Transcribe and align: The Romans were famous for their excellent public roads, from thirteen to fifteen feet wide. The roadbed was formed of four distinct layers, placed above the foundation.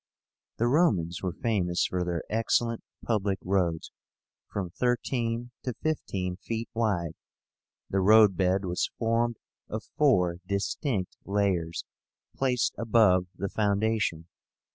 The 0.57 0.65
Romans 0.65 1.21
were 1.21 1.31
famous 1.43 1.85
for 1.85 2.03
their 2.03 2.23
excellent 2.27 2.83
public 3.05 3.37
roads, 3.43 3.91
from 4.51 4.71
thirteen 4.71 5.51
to 5.61 5.75
fifteen 5.79 6.37
feet 6.37 6.69
wide. 6.73 7.13
The 7.87 7.99
roadbed 7.99 8.65
was 8.65 8.89
formed 8.97 9.37
of 9.69 9.83
four 9.99 10.37
distinct 10.47 11.17
layers, 11.23 11.85
placed 12.35 12.73
above 12.79 13.27
the 13.35 13.47
foundation. 13.49 14.27